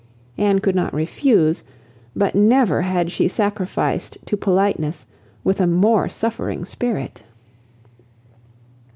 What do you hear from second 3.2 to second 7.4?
sacrificed to politeness with a more suffering spirit.